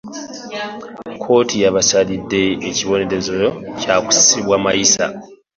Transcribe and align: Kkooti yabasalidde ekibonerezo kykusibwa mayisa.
Kkooti 1.15 1.55
yabasalidde 1.65 2.41
ekibonerezo 2.69 3.39
kykusibwa 3.79 4.55
mayisa. 4.63 5.05